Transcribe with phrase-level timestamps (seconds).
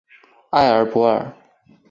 [0.49, 1.31] 埃尔博尔。